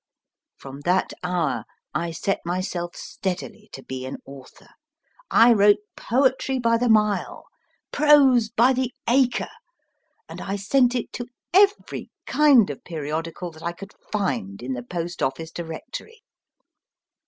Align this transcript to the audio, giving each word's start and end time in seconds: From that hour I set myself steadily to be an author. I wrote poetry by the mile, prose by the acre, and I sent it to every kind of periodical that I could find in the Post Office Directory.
From 0.57 0.79
that 0.79 1.13
hour 1.23 1.63
I 1.93 2.09
set 2.09 2.39
myself 2.43 2.95
steadily 2.95 3.69
to 3.71 3.83
be 3.83 4.03
an 4.07 4.17
author. 4.25 4.69
I 5.29 5.53
wrote 5.53 5.77
poetry 5.95 6.57
by 6.57 6.77
the 6.77 6.89
mile, 6.89 7.45
prose 7.91 8.49
by 8.49 8.73
the 8.73 8.95
acre, 9.07 9.51
and 10.27 10.41
I 10.41 10.55
sent 10.55 10.95
it 10.95 11.13
to 11.13 11.27
every 11.53 12.09
kind 12.25 12.71
of 12.71 12.83
periodical 12.83 13.51
that 13.51 13.61
I 13.61 13.73
could 13.73 13.93
find 14.11 14.63
in 14.63 14.73
the 14.73 14.81
Post 14.81 15.21
Office 15.21 15.51
Directory. 15.51 16.23